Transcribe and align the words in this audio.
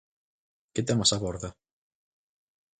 Que 0.73 0.81
temas 0.89 1.11
aborda? 1.17 1.49